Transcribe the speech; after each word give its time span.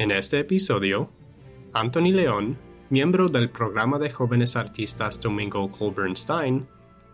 En 0.00 0.10
este 0.10 0.38
episodio, 0.38 1.12
Anthony 1.74 2.12
León, 2.12 2.58
miembro 2.88 3.28
del 3.28 3.50
programa 3.50 3.98
de 3.98 4.08
jóvenes 4.08 4.56
artistas 4.56 5.20
Domingo 5.20 5.70
Colbernstein, 5.70 6.66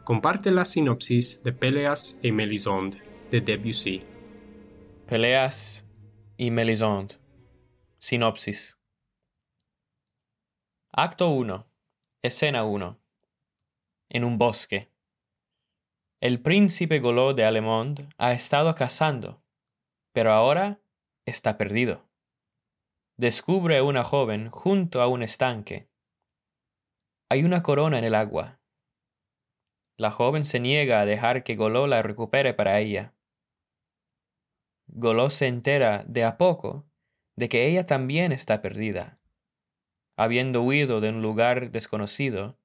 comparte 0.05 0.53
la 0.53 0.65
sinopsis 0.65 1.43
de 1.43 1.53
Peleas 1.53 2.17
y 2.23 2.31
Melisande 2.31 3.03
de 3.33 3.41
Debussy. 3.41 4.05
Peleas 5.09 5.85
y 6.37 6.53
Melisande. 6.53 7.17
Sinopsis. 7.99 8.79
Acto 10.93 11.31
1. 11.31 11.67
Escena 12.23 12.63
1. 12.63 13.01
En 14.11 14.23
un 14.23 14.39
bosque. 14.39 14.93
El 16.21 16.41
príncipe 16.41 17.01
Golot 17.01 17.37
de 17.37 17.47
Alemond 17.47 18.09
ha 18.17 18.31
estado 18.31 18.73
cazando, 18.77 19.43
pero 20.13 20.31
ahora 20.31 20.79
está 21.25 21.59
perdido. 21.59 22.06
Descubre 23.19 23.79
a 23.79 23.83
una 23.83 24.05
joven 24.05 24.51
junto 24.51 25.01
a 25.01 25.09
un 25.09 25.23
estanque. 25.23 25.89
Hay 27.31 27.45
una 27.45 27.63
corona 27.63 27.99
en 27.99 28.05
el 28.05 28.15
agua. 28.15 28.61
La 29.97 30.11
joven 30.11 30.45
se 30.45 30.61
niega 30.61 31.01
a 31.01 31.07
dejar 31.07 31.43
que 31.43 31.57
Goló 31.57 31.87
la 31.87 32.03
recupere 32.03 32.53
para 32.53 32.79
ella. 32.79 33.15
Goló 34.87 35.31
se 35.31 35.47
entera 35.47 36.05
de 36.07 36.25
a 36.25 36.37
poco 36.37 36.91
de 37.37 37.49
que 37.49 37.67
ella 37.67 37.87
también 37.87 38.33
está 38.33 38.61
perdida, 38.61 39.19
habiendo 40.19 40.63
huido 40.63 41.01
de 41.01 41.09
un 41.09 41.23
lugar 41.23 41.71
desconocido, 41.71 42.59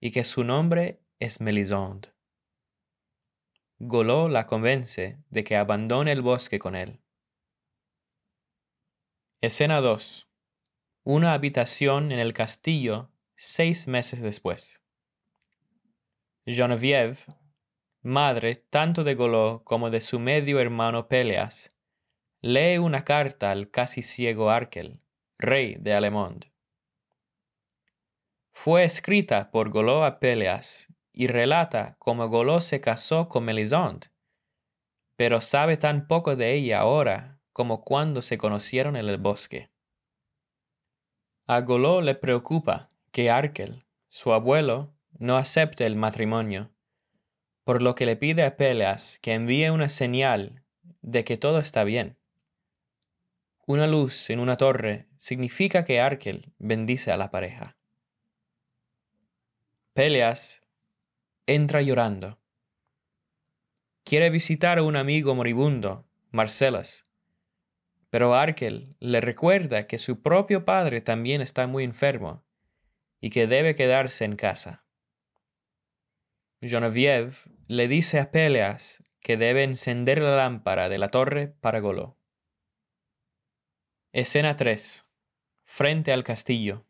y 0.00 0.10
que 0.10 0.24
su 0.24 0.42
nombre 0.42 1.00
es 1.20 1.40
Melisande. 1.40 2.12
Goló 3.78 4.28
la 4.28 4.48
convence 4.48 5.22
de 5.30 5.44
que 5.44 5.54
abandone 5.54 6.10
el 6.10 6.22
bosque 6.22 6.58
con 6.58 6.74
él. 6.74 7.05
Escena 9.46 9.80
2. 9.80 10.28
Una 11.04 11.32
habitación 11.32 12.10
en 12.10 12.18
el 12.18 12.32
castillo 12.32 13.12
seis 13.36 13.86
meses 13.86 14.20
después. 14.20 14.82
Geneviève, 16.44 17.16
madre 18.02 18.56
tanto 18.56 19.04
de 19.04 19.14
Goló 19.14 19.62
como 19.62 19.90
de 19.90 20.00
su 20.00 20.18
medio 20.18 20.58
hermano 20.58 21.06
Peleas, 21.06 21.70
lee 22.40 22.78
una 22.78 23.04
carta 23.04 23.52
al 23.52 23.70
casi 23.70 24.02
ciego 24.02 24.50
Arkel, 24.50 25.00
rey 25.38 25.76
de 25.78 25.94
Alemond. 25.94 26.46
Fue 28.52 28.82
escrita 28.82 29.52
por 29.52 29.70
Goló 29.70 30.04
a 30.04 30.18
Peleas 30.18 30.92
y 31.12 31.28
relata 31.28 31.94
cómo 32.00 32.28
Goló 32.28 32.60
se 32.60 32.80
casó 32.80 33.28
con 33.28 33.44
Melisande, 33.44 34.08
pero 35.14 35.40
sabe 35.40 35.76
tan 35.76 36.08
poco 36.08 36.34
de 36.34 36.52
ella 36.54 36.80
ahora 36.80 37.35
como 37.56 37.84
cuando 37.84 38.20
se 38.20 38.36
conocieron 38.36 38.96
en 38.96 39.08
el 39.08 39.16
bosque. 39.16 39.70
A 41.46 41.62
Goló 41.62 42.02
le 42.02 42.14
preocupa 42.14 42.90
que 43.12 43.30
Arkel, 43.30 43.86
su 44.10 44.34
abuelo, 44.34 44.92
no 45.18 45.38
acepte 45.38 45.86
el 45.86 45.96
matrimonio, 45.96 46.70
por 47.64 47.80
lo 47.80 47.94
que 47.94 48.04
le 48.04 48.16
pide 48.16 48.44
a 48.44 48.58
Peleas 48.58 49.18
que 49.22 49.32
envíe 49.32 49.70
una 49.70 49.88
señal 49.88 50.64
de 51.00 51.24
que 51.24 51.38
todo 51.38 51.58
está 51.58 51.82
bien. 51.84 52.18
Una 53.64 53.86
luz 53.86 54.28
en 54.28 54.40
una 54.40 54.58
torre 54.58 55.08
significa 55.16 55.86
que 55.86 55.98
Arkel 55.98 56.52
bendice 56.58 57.10
a 57.10 57.16
la 57.16 57.30
pareja. 57.30 57.78
Peleas 59.94 60.60
entra 61.46 61.80
llorando. 61.80 62.38
Quiere 64.04 64.28
visitar 64.28 64.76
a 64.76 64.82
un 64.82 64.94
amigo 64.94 65.34
moribundo, 65.34 66.04
Marcelas, 66.32 67.05
pero 68.10 68.34
Arkel 68.34 68.94
le 69.00 69.20
recuerda 69.20 69.86
que 69.86 69.98
su 69.98 70.22
propio 70.22 70.64
padre 70.64 71.00
también 71.00 71.40
está 71.40 71.66
muy 71.66 71.84
enfermo 71.84 72.44
y 73.20 73.30
que 73.30 73.46
debe 73.46 73.74
quedarse 73.74 74.24
en 74.24 74.36
casa. 74.36 74.84
Geneviève 76.60 77.34
le 77.68 77.88
dice 77.88 78.18
a 78.18 78.30
Peleas 78.30 79.02
que 79.20 79.36
debe 79.36 79.64
encender 79.64 80.20
la 80.22 80.36
lámpara 80.36 80.88
de 80.88 80.98
la 80.98 81.08
torre 81.08 81.48
para 81.48 81.80
Goló. 81.80 82.16
Escena 84.12 84.56
3. 84.56 85.04
Frente 85.64 86.12
al 86.12 86.24
castillo. 86.24 86.86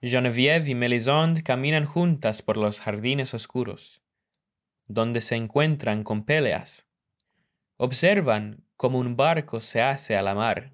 Geneviève 0.00 0.68
y 0.68 0.74
Melisande 0.76 1.42
caminan 1.42 1.84
juntas 1.84 2.42
por 2.42 2.56
los 2.56 2.80
jardines 2.80 3.34
oscuros, 3.34 4.00
donde 4.86 5.20
se 5.20 5.34
encuentran 5.34 6.04
con 6.04 6.24
Peleas. 6.24 6.88
Observan 7.76 8.67
como 8.78 9.00
un 9.00 9.16
barco 9.16 9.60
se 9.60 9.82
hace 9.82 10.16
a 10.16 10.22
la 10.22 10.36
mar. 10.36 10.72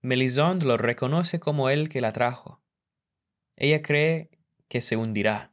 Melisande 0.00 0.64
lo 0.64 0.76
reconoce 0.76 1.40
como 1.40 1.68
el 1.68 1.88
que 1.88 2.00
la 2.00 2.12
trajo. 2.12 2.62
Ella 3.56 3.82
cree 3.82 4.30
que 4.68 4.80
se 4.80 4.96
hundirá. 4.96 5.52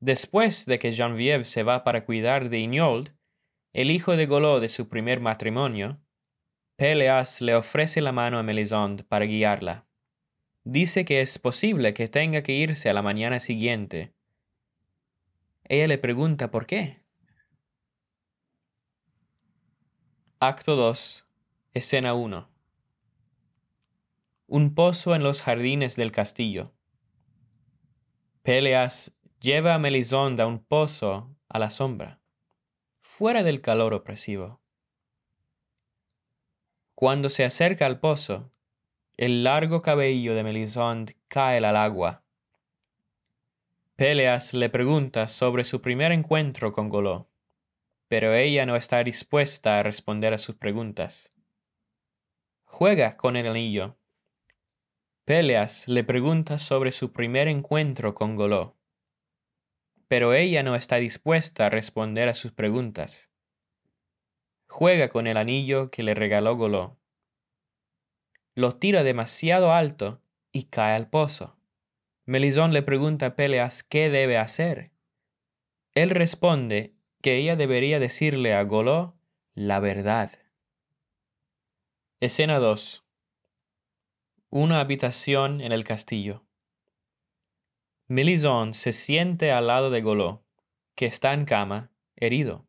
Después 0.00 0.66
de 0.66 0.80
que 0.80 0.92
Geneviève 0.92 1.44
se 1.44 1.62
va 1.62 1.84
para 1.84 2.04
cuidar 2.04 2.48
de 2.48 2.58
Ignold, 2.58 3.14
el 3.72 3.92
hijo 3.92 4.16
de 4.16 4.26
Goló 4.26 4.58
de 4.58 4.68
su 4.68 4.88
primer 4.88 5.20
matrimonio, 5.20 6.00
Peleas 6.74 7.40
le 7.40 7.54
ofrece 7.54 8.00
la 8.00 8.10
mano 8.10 8.40
a 8.40 8.42
Melisande 8.42 9.04
para 9.04 9.26
guiarla. 9.26 9.86
Dice 10.64 11.04
que 11.04 11.20
es 11.20 11.38
posible 11.38 11.94
que 11.94 12.08
tenga 12.08 12.42
que 12.42 12.52
irse 12.52 12.90
a 12.90 12.94
la 12.94 13.02
mañana 13.02 13.38
siguiente. 13.38 14.12
Ella 15.62 15.86
le 15.86 15.98
pregunta 15.98 16.50
por 16.50 16.66
qué. 16.66 17.05
Acto 20.38 20.76
2, 20.76 21.24
escena 21.72 22.12
1. 22.12 22.46
Un 24.48 24.74
pozo 24.74 25.14
en 25.14 25.22
los 25.22 25.40
jardines 25.40 25.96
del 25.96 26.12
castillo. 26.12 26.74
Peleas 28.42 29.18
lleva 29.40 29.72
a 29.72 29.78
Melisonde 29.78 30.42
a 30.42 30.46
un 30.46 30.62
pozo 30.62 31.34
a 31.48 31.58
la 31.58 31.70
sombra, 31.70 32.20
fuera 33.00 33.42
del 33.42 33.62
calor 33.62 33.94
opresivo. 33.94 34.60
Cuando 36.94 37.30
se 37.30 37.42
acerca 37.42 37.86
al 37.86 37.98
pozo, 37.98 38.52
el 39.16 39.42
largo 39.42 39.80
cabello 39.80 40.34
de 40.34 40.42
Melisonde 40.42 41.16
cae 41.28 41.64
al 41.64 41.76
agua. 41.76 42.24
Peleas 43.96 44.52
le 44.52 44.68
pregunta 44.68 45.28
sobre 45.28 45.64
su 45.64 45.80
primer 45.80 46.12
encuentro 46.12 46.72
con 46.72 46.90
Goló 46.90 47.26
pero 48.08 48.34
ella 48.34 48.66
no 48.66 48.76
está 48.76 49.02
dispuesta 49.02 49.78
a 49.78 49.82
responder 49.82 50.32
a 50.32 50.38
sus 50.38 50.56
preguntas. 50.56 51.32
Juega 52.64 53.16
con 53.16 53.36
el 53.36 53.46
anillo. 53.46 53.96
Peleas 55.24 55.88
le 55.88 56.04
pregunta 56.04 56.58
sobre 56.58 56.92
su 56.92 57.12
primer 57.12 57.48
encuentro 57.48 58.14
con 58.14 58.36
Goló, 58.36 58.76
pero 60.08 60.34
ella 60.34 60.62
no 60.62 60.76
está 60.76 60.96
dispuesta 60.96 61.66
a 61.66 61.70
responder 61.70 62.28
a 62.28 62.34
sus 62.34 62.52
preguntas. 62.52 63.30
Juega 64.68 65.08
con 65.08 65.26
el 65.26 65.36
anillo 65.36 65.90
que 65.90 66.02
le 66.02 66.14
regaló 66.14 66.56
Goló. 66.56 66.98
Lo 68.54 68.76
tira 68.76 69.02
demasiado 69.02 69.72
alto 69.72 70.22
y 70.52 70.64
cae 70.64 70.94
al 70.94 71.08
pozo. 71.08 71.56
Melisón 72.24 72.72
le 72.72 72.82
pregunta 72.82 73.26
a 73.26 73.36
Peleas 73.36 73.82
qué 73.82 74.10
debe 74.10 74.38
hacer. 74.38 74.92
Él 75.94 76.10
responde 76.10 76.95
que 77.22 77.36
ella 77.36 77.56
debería 77.56 77.98
decirle 77.98 78.54
a 78.54 78.62
Goló 78.62 79.14
la 79.54 79.80
verdad. 79.80 80.32
Escena 82.20 82.58
2. 82.58 83.04
Una 84.50 84.80
habitación 84.80 85.60
en 85.60 85.72
el 85.72 85.84
castillo. 85.84 86.44
Melisande 88.06 88.74
se 88.74 88.92
siente 88.92 89.50
al 89.50 89.66
lado 89.66 89.90
de 89.90 90.00
Goló, 90.02 90.44
que 90.94 91.06
está 91.06 91.32
en 91.32 91.44
cama, 91.44 91.90
herido. 92.16 92.66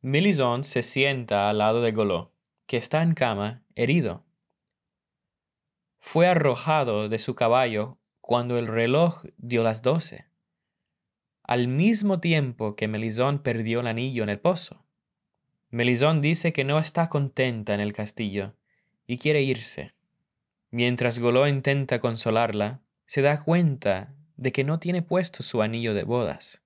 Melisande 0.00 0.66
se 0.66 0.82
sienta 0.82 1.50
al 1.50 1.58
lado 1.58 1.82
de 1.82 1.92
Goló, 1.92 2.32
que 2.66 2.78
está 2.78 3.02
en 3.02 3.14
cama, 3.14 3.64
herido. 3.74 4.24
Fue 5.98 6.26
arrojado 6.26 7.08
de 7.08 7.18
su 7.18 7.34
caballo 7.34 7.98
cuando 8.20 8.58
el 8.58 8.66
reloj 8.66 9.24
dio 9.36 9.62
las 9.62 9.82
doce 9.82 10.31
al 11.42 11.68
mismo 11.68 12.20
tiempo 12.20 12.76
que 12.76 12.88
Melisón 12.88 13.40
perdió 13.42 13.80
el 13.80 13.86
anillo 13.86 14.22
en 14.22 14.28
el 14.28 14.38
pozo. 14.38 14.84
Melisón 15.70 16.20
dice 16.20 16.52
que 16.52 16.64
no 16.64 16.78
está 16.78 17.08
contenta 17.08 17.74
en 17.74 17.80
el 17.80 17.92
castillo 17.92 18.54
y 19.06 19.18
quiere 19.18 19.42
irse. 19.42 19.94
Mientras 20.70 21.18
Goló 21.18 21.48
intenta 21.48 22.00
consolarla, 22.00 22.80
se 23.06 23.22
da 23.22 23.42
cuenta 23.42 24.14
de 24.36 24.52
que 24.52 24.64
no 24.64 24.78
tiene 24.78 25.02
puesto 25.02 25.42
su 25.42 25.62
anillo 25.62 25.94
de 25.94 26.04
bodas. 26.04 26.62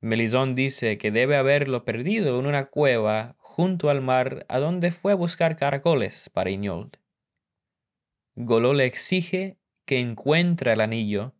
Melisón 0.00 0.54
dice 0.54 0.98
que 0.98 1.10
debe 1.10 1.36
haberlo 1.36 1.84
perdido 1.84 2.38
en 2.38 2.46
una 2.46 2.66
cueva 2.66 3.36
junto 3.38 3.88
al 3.88 4.02
mar 4.02 4.44
a 4.48 4.58
donde 4.58 4.90
fue 4.90 5.12
a 5.12 5.16
buscar 5.16 5.56
caracoles 5.56 6.28
para 6.30 6.50
Iñold. 6.50 6.98
Goló 8.34 8.74
le 8.74 8.84
exige 8.84 9.56
que 9.86 9.98
encuentre 9.98 10.72
el 10.72 10.80
anillo 10.80 11.35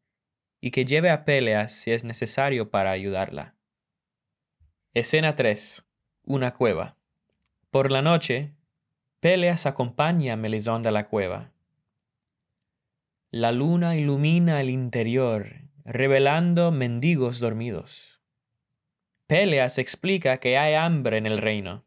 y 0.67 0.73
que 0.73 0.85
lleve 0.85 1.11
a 1.11 1.25
Peleas 1.25 1.71
si 1.71 1.93
es 1.93 2.03
necesario 2.03 2.73
para 2.73 2.91
ayudarla. 2.91 3.55
Escena 4.95 5.37
3. 5.37 5.87
Una 6.25 6.55
cueva. 6.55 6.97
Por 7.71 7.93
la 7.93 8.03
noche, 8.03 8.53
Peleas 9.21 9.65
acompaña 9.67 10.33
a 10.33 10.37
Melisonde 10.37 10.89
a 10.89 10.91
la 10.93 11.07
cueva. 11.07 11.53
La 13.31 13.53
luna 13.53 13.95
ilumina 13.95 14.61
el 14.61 14.71
interior, 14.71 15.69
revelando 15.85 16.73
mendigos 16.73 17.39
dormidos. 17.39 18.21
Peleas 19.29 19.79
explica 19.79 20.39
que 20.39 20.59
hay 20.59 20.75
hambre 20.75 21.19
en 21.19 21.27
el 21.27 21.39
reino 21.39 21.87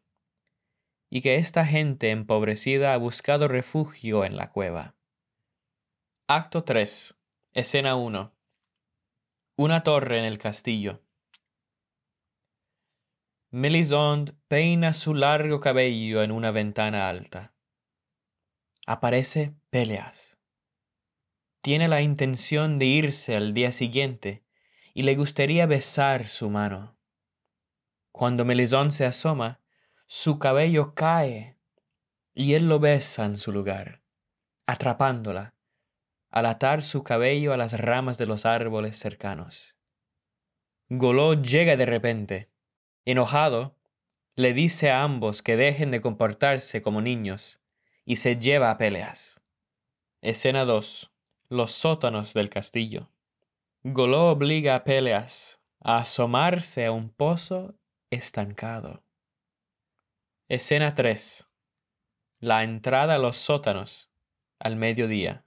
y 1.10 1.20
que 1.20 1.36
esta 1.36 1.66
gente 1.66 2.12
empobrecida 2.12 2.94
ha 2.94 2.98
buscado 2.98 3.50
refugio 3.50 4.24
en 4.24 4.38
la 4.38 4.54
cueva. 4.54 4.96
Acto 6.30 6.64
3. 6.64 7.18
Escena 7.52 7.98
1. 7.98 8.39
Una 9.62 9.84
torre 9.84 10.20
en 10.20 10.24
el 10.24 10.38
castillo. 10.38 11.04
Melisande 13.52 14.34
peina 14.48 14.94
su 14.94 15.14
largo 15.14 15.60
cabello 15.60 16.24
en 16.24 16.32
una 16.32 16.52
ventana 16.52 17.10
alta. 17.10 17.54
Aparece 18.88 19.58
Peleas. 19.70 20.40
Tiene 21.62 21.90
la 21.90 22.00
intención 22.00 22.80
de 22.80 22.86
irse 22.86 23.36
al 23.36 23.54
día 23.54 23.74
siguiente 23.74 24.46
y 24.94 25.04
le 25.04 25.18
gustaría 25.18 25.66
besar 25.66 26.30
su 26.30 26.50
mano. 26.50 26.98
Cuando 28.14 28.46
Melisande 28.46 28.92
se 28.94 29.06
asoma, 29.06 29.60
su 30.08 30.40
cabello 30.40 30.94
cae 30.96 31.58
y 32.34 32.54
él 32.54 32.70
lo 32.70 32.80
besa 32.80 33.26
en 33.26 33.36
su 33.38 33.52
lugar, 33.52 34.04
atrapándola, 34.66 35.59
al 36.32 36.46
atar 36.46 36.84
su 36.84 37.04
cabello 37.04 37.54
a 37.54 37.58
las 37.58 37.80
ramas 37.80 38.18
de 38.18 38.26
los 38.26 38.46
árboles 38.46 38.98
cercanos. 38.98 39.76
Goló 40.90 41.34
llega 41.34 41.76
de 41.76 41.86
repente 41.86 42.50
Enojado, 43.06 43.76
le 44.36 44.54
dice 44.54 44.92
a 44.92 45.04
ambos 45.04 45.42
que 45.42 45.56
dejen 45.56 45.92
de 45.92 46.02
comportarse 46.02 46.82
como 46.82 47.02
niños 47.02 47.60
y 48.06 48.18
se 48.18 48.38
lleva 48.38 48.72
a 48.72 48.78
peleas. 48.78 49.42
Escena 50.22 50.66
2. 50.66 51.12
Los 51.50 51.72
sótanos 51.72 52.34
del 52.34 52.50
castillo. 52.50 53.10
Goló 53.84 54.30
obliga 54.30 54.76
a 54.76 54.84
Peleas 54.84 55.62
a 55.80 56.00
asomarse 56.00 56.86
a 56.86 56.92
un 56.92 57.10
pozo 57.10 57.76
estancado. 58.10 59.04
Escena 60.50 60.94
3. 60.94 61.48
La 62.40 62.64
entrada 62.64 63.16
a 63.16 63.18
los 63.18 63.38
sótanos 63.38 64.12
al 64.60 64.76
mediodía. 64.76 65.46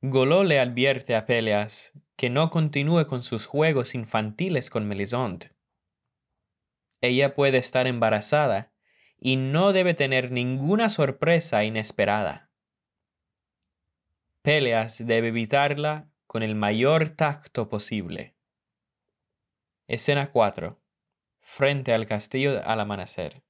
Goló 0.00 0.44
le 0.44 0.60
advierte 0.60 1.16
a 1.16 1.26
Peleas 1.26 1.92
que 2.14 2.30
no 2.30 2.50
continúe 2.50 3.06
con 3.08 3.24
sus 3.24 3.46
juegos 3.46 3.96
infantiles 3.96 4.70
con 4.70 4.86
Melisande. 4.86 5.50
Ella 7.00 7.34
puede 7.34 7.58
estar 7.58 7.88
embarazada 7.88 8.72
y 9.18 9.34
no 9.34 9.72
debe 9.72 9.94
tener 9.94 10.30
ninguna 10.30 10.88
sorpresa 10.88 11.64
inesperada. 11.64 12.48
Peleas 14.42 15.04
debe 15.04 15.28
evitarla 15.28 16.08
con 16.28 16.44
el 16.44 16.54
mayor 16.54 17.10
tacto 17.10 17.68
posible. 17.68 18.36
Escena 19.88 20.30
4. 20.30 20.80
Frente 21.40 21.92
al 21.92 22.06
castillo 22.06 22.60
al 22.64 22.78
amanecer. 22.78 23.42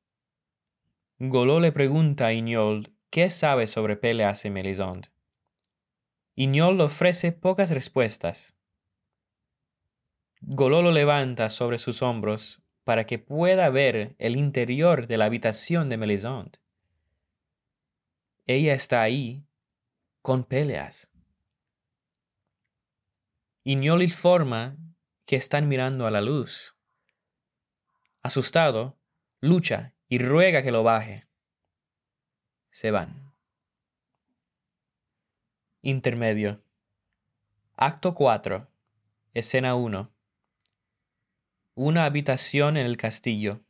Goló 1.19 1.61
le 1.61 1.73
pregunta 1.73 2.29
a 2.29 2.33
Iñol 2.33 2.95
qué 3.11 3.29
sabe 3.29 3.67
sobre 3.67 3.99
Peleas 3.99 4.47
y 4.47 4.51
Melisande. 4.51 5.11
Iñol 6.41 6.81
ofrece 6.81 7.33
pocas 7.33 7.71
respuestas, 7.71 8.55
Goló 10.41 10.83
lo 10.83 10.93
levanta 10.93 11.51
sobre 11.51 11.79
sus 11.79 12.01
hombros 12.01 12.63
para 12.85 13.07
que 13.07 13.19
pueda 13.19 13.69
ver 13.71 14.15
el 14.19 14.37
interior 14.37 15.09
de 15.09 15.17
la 15.17 15.25
habitación 15.25 15.89
de 15.89 15.97
Melisande. 15.97 16.61
Ella 18.47 18.75
está 18.75 19.03
ahí 19.03 19.49
con 20.23 20.45
peleas. 20.45 21.11
Iñol 23.65 24.03
informa 24.05 24.77
que 25.27 25.35
están 25.35 25.67
mirando 25.67 26.07
a 26.07 26.13
la 26.13 26.21
luz. 26.21 26.77
Asustado, 28.23 28.97
lucha 29.41 29.93
y 30.07 30.21
ruega 30.21 30.63
que 30.63 30.71
lo 30.71 30.85
baje. 30.85 31.27
Se 32.71 32.93
van. 32.93 33.28
Intermedio. 35.91 36.63
Acto 37.75 38.13
4. 38.13 38.69
Escena 39.33 39.75
1 39.75 40.13
una 41.77 42.05
habitación 42.05 42.77
en 42.77 42.85
el 42.85 42.99
castillo. 42.99 43.63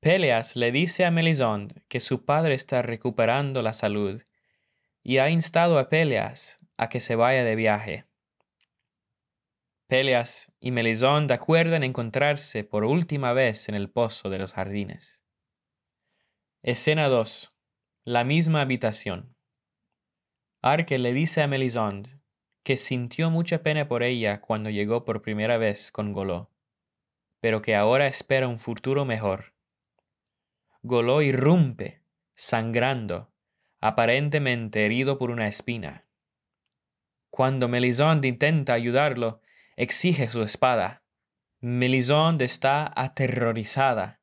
Peleas 0.00 0.56
le 0.56 0.70
dice 0.70 1.06
a 1.06 1.10
Melisande 1.10 1.82
que 1.88 1.98
su 1.98 2.26
padre 2.26 2.52
está 2.52 2.82
recuperando 2.82 3.62
la 3.62 3.72
salud 3.72 4.22
y 5.02 5.16
ha 5.16 5.30
instado 5.30 5.78
a 5.78 5.88
Peleas 5.88 6.58
a 6.76 6.90
que 6.90 7.00
se 7.00 7.14
vaya 7.14 7.42
de 7.42 7.56
viaje. 7.56 8.04
Peleas 9.86 10.52
y 10.60 10.72
Melisande 10.72 11.32
acuerdan 11.32 11.84
encontrarse 11.84 12.64
por 12.64 12.84
última 12.84 13.32
vez 13.32 13.70
en 13.70 13.76
el 13.76 13.88
pozo 13.88 14.28
de 14.28 14.38
los 14.38 14.52
jardines. 14.52 15.22
Escena 16.62 17.08
2. 17.08 17.50
La 18.04 18.24
misma 18.24 18.60
habitación. 18.60 19.39
Arke 20.62 20.98
le 20.98 21.14
dice 21.14 21.42
a 21.42 21.46
Melisande 21.46 22.20
que 22.62 22.76
sintió 22.76 23.30
mucha 23.30 23.62
pena 23.62 23.88
por 23.88 24.02
ella 24.02 24.42
cuando 24.42 24.68
llegó 24.68 25.06
por 25.06 25.22
primera 25.22 25.56
vez 25.56 25.90
con 25.90 26.12
Goló, 26.12 26.50
pero 27.40 27.62
que 27.62 27.74
ahora 27.74 28.06
espera 28.06 28.46
un 28.46 28.58
futuro 28.58 29.06
mejor. 29.06 29.54
Goló 30.82 31.22
irrumpe, 31.22 32.02
sangrando, 32.34 33.32
aparentemente 33.80 34.84
herido 34.84 35.16
por 35.16 35.30
una 35.30 35.46
espina. 35.46 36.04
Cuando 37.30 37.66
Melisande 37.68 38.28
intenta 38.28 38.74
ayudarlo, 38.74 39.40
exige 39.76 40.28
su 40.28 40.42
espada. 40.42 41.02
Melisande 41.60 42.44
está 42.44 42.92
aterrorizada, 42.94 44.20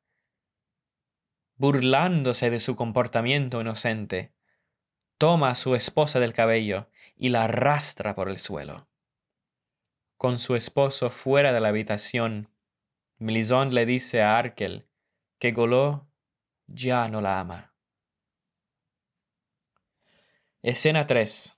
burlándose 1.56 2.50
de 2.50 2.60
su 2.60 2.76
comportamiento 2.76 3.60
inocente. 3.60 4.37
Toma 5.18 5.50
a 5.50 5.54
su 5.56 5.74
esposa 5.74 6.20
del 6.20 6.32
cabello 6.32 6.88
y 7.16 7.30
la 7.30 7.44
arrastra 7.44 8.14
por 8.14 8.28
el 8.28 8.38
suelo. 8.38 8.88
Con 10.16 10.38
su 10.38 10.54
esposo 10.54 11.10
fuera 11.10 11.52
de 11.52 11.60
la 11.60 11.68
habitación, 11.68 12.48
Melisande 13.18 13.74
le 13.74 13.86
dice 13.86 14.22
a 14.22 14.38
Arkel 14.38 14.86
que 15.40 15.50
Goló 15.50 16.08
ya 16.68 17.08
no 17.08 17.20
la 17.20 17.40
ama. 17.40 17.74
Escena 20.62 21.06
3. 21.08 21.56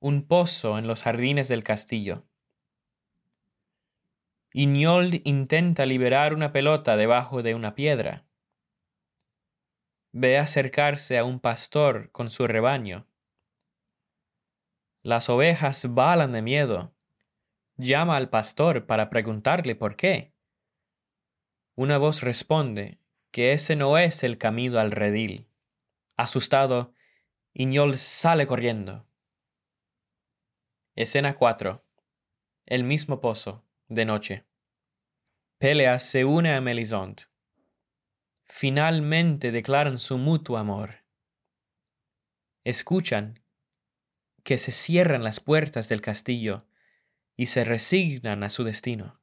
Un 0.00 0.26
pozo 0.26 0.76
en 0.76 0.88
los 0.88 1.02
jardines 1.04 1.48
del 1.48 1.62
castillo. 1.62 2.24
Iñold 4.52 5.20
intenta 5.24 5.86
liberar 5.86 6.34
una 6.34 6.52
pelota 6.52 6.96
debajo 6.96 7.42
de 7.42 7.54
una 7.54 7.74
piedra. 7.74 8.24
Ve 10.16 10.38
acercarse 10.38 11.18
a 11.18 11.24
un 11.24 11.40
pastor 11.40 12.10
con 12.12 12.30
su 12.30 12.46
rebaño 12.46 13.06
las 15.04 15.28
ovejas 15.28 15.92
balan 15.92 16.32
de 16.32 16.40
miedo. 16.40 16.94
Llama 17.76 18.16
al 18.16 18.30
pastor 18.30 18.86
para 18.86 19.10
preguntarle 19.10 19.76
por 19.76 19.96
qué. 19.96 20.32
Una 21.74 21.98
voz 21.98 22.22
responde 22.22 22.98
que 23.30 23.52
ese 23.52 23.76
no 23.76 23.98
es 23.98 24.24
el 24.24 24.38
camino 24.38 24.78
al 24.78 24.92
redil. 24.92 25.46
Asustado, 26.16 26.94
Iñol 27.52 27.98
sale 27.98 28.46
corriendo. 28.46 29.06
Escena 30.96 31.34
4. 31.34 31.84
El 32.64 32.84
mismo 32.84 33.20
pozo, 33.20 33.62
de 33.88 34.06
noche. 34.06 34.46
Peleas 35.58 36.02
se 36.02 36.24
une 36.24 36.54
a 36.54 36.62
Melisande. 36.62 37.24
Finalmente 38.56 39.50
declaran 39.50 39.98
su 39.98 40.16
mutuo 40.16 40.58
amor. 40.58 41.04
Escuchan 42.62 43.42
que 44.44 44.58
se 44.58 44.70
cierran 44.70 45.24
las 45.24 45.40
puertas 45.40 45.88
del 45.88 46.00
castillo 46.00 46.64
y 47.36 47.46
se 47.46 47.64
resignan 47.64 48.44
a 48.44 48.50
su 48.50 48.62
destino. 48.62 49.20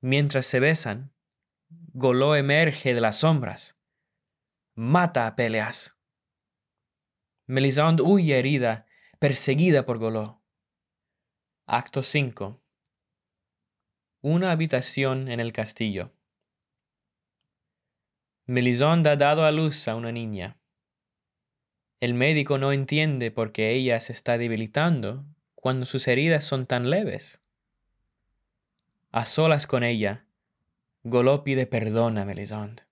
Mientras 0.00 0.46
se 0.46 0.58
besan, 0.58 1.14
Goló 1.68 2.34
emerge 2.34 2.92
de 2.92 3.00
las 3.00 3.18
sombras. 3.18 3.78
Mata 4.74 5.28
a 5.28 5.36
Peleas. 5.36 5.96
Melisande 7.46 8.02
huye 8.02 8.36
herida, 8.36 8.84
perseguida 9.20 9.86
por 9.86 9.98
Goló. 9.98 10.42
Acto 11.66 12.02
5. 12.02 12.60
Una 14.22 14.50
habitación 14.50 15.28
en 15.28 15.38
el 15.38 15.52
castillo. 15.52 16.12
Melisande 18.50 19.10
ha 19.10 19.14
dado 19.14 19.44
a 19.44 19.52
luz 19.52 19.86
a 19.86 19.94
una 19.94 20.10
niña. 20.10 20.58
El 22.00 22.14
médico 22.14 22.58
no 22.58 22.72
entiende 22.72 23.30
por 23.30 23.52
qué 23.52 23.70
ella 23.70 24.00
se 24.00 24.12
está 24.12 24.38
debilitando 24.38 25.24
cuando 25.54 25.86
sus 25.86 26.08
heridas 26.08 26.46
son 26.46 26.66
tan 26.66 26.90
leves. 26.90 27.40
A 29.12 29.24
solas 29.24 29.68
con 29.68 29.84
ella, 29.84 30.26
Goló 31.04 31.44
pide 31.44 31.68
perdón 31.68 32.18
a 32.18 32.24
Melisande. 32.24 32.82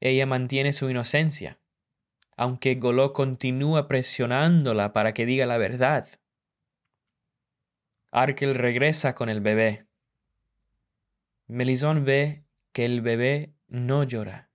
Ella 0.00 0.24
mantiene 0.24 0.72
su 0.72 0.88
inocencia, 0.88 1.58
aunque 2.38 2.76
Goló 2.76 3.12
continúa 3.12 3.86
presionándola 3.86 4.94
para 4.94 5.12
que 5.12 5.26
diga 5.26 5.44
la 5.44 5.58
verdad. 5.58 6.08
Arkel 8.12 8.54
regresa 8.54 9.14
con 9.14 9.28
el 9.28 9.42
bebé. 9.42 9.84
Melisande 11.48 12.00
ve 12.00 12.44
que 12.72 12.86
el 12.86 13.02
bebé 13.02 13.52
no 13.70 14.02
llora. 14.04 14.48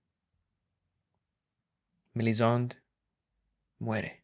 Melisande 2.14 2.76
muere. 3.78 4.15